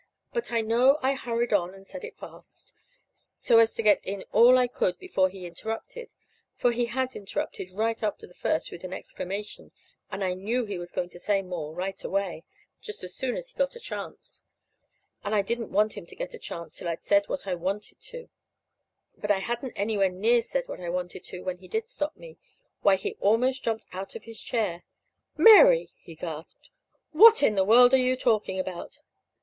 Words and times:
But 0.33 0.51
I 0.51 0.61
know 0.61 0.97
I 1.03 1.13
hurried 1.13 1.53
on 1.53 1.75
and 1.75 1.85
said 1.85 2.03
it 2.03 2.17
fast, 2.17 2.73
so 3.13 3.59
as 3.59 3.75
to 3.75 3.83
get 3.83 4.01
in 4.03 4.23
all 4.31 4.57
I 4.57 4.65
could 4.67 4.97
before 4.97 5.29
he 5.29 5.45
interrupted; 5.45 6.11
for 6.55 6.71
he 6.71 6.85
had 6.87 7.15
interrupted 7.15 7.69
right 7.69 8.01
at 8.01 8.17
the 8.17 8.33
first 8.33 8.71
with 8.71 8.83
an 8.83 8.93
exclamation; 8.93 9.71
and 10.09 10.23
I 10.23 10.33
knew 10.33 10.65
he 10.65 10.79
was 10.79 10.91
going 10.91 11.09
to 11.09 11.19
say 11.19 11.43
more 11.43 11.75
right 11.75 12.03
away, 12.03 12.43
just 12.81 13.03
as 13.03 13.13
soon 13.13 13.37
as 13.37 13.51
he 13.51 13.55
got 13.59 13.75
a 13.75 13.79
chance. 13.79 14.41
And 15.23 15.35
I 15.35 15.43
didn't 15.43 15.71
want 15.71 15.95
him 15.95 16.07
to 16.07 16.15
get 16.15 16.33
a 16.33 16.39
chance 16.39 16.75
till 16.75 16.87
I'd 16.87 17.03
said 17.03 17.29
what 17.29 17.45
I 17.45 17.53
wanted 17.53 17.99
to. 17.99 18.27
But 19.19 19.29
I 19.29 19.37
hadn't 19.37 19.73
anywhere 19.75 20.09
near 20.09 20.41
said 20.41 20.67
what 20.67 20.79
I 20.81 20.89
wanted 20.89 21.23
to 21.25 21.41
when 21.43 21.59
he 21.59 21.67
did 21.67 21.87
stop 21.87 22.17
me. 22.17 22.37
Why, 22.81 22.95
he 22.95 23.17
almost 23.19 23.63
jumped 23.63 23.85
out 23.93 24.15
of 24.15 24.23
his 24.23 24.41
chair. 24.41 24.81
"Mary!" 25.37 25.91
he 25.99 26.15
gasped. 26.15 26.71
"What 27.11 27.43
in 27.43 27.53
the 27.53 27.63
world 27.63 27.93
are 27.93 27.97
you 27.97 28.15
talking 28.17 28.57
about?" 28.57 28.99